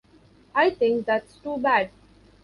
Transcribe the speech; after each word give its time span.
I 0.55 0.71
think 0.71 1.05
that's 1.05 1.35
too 1.35 1.59
bad. 1.59 1.91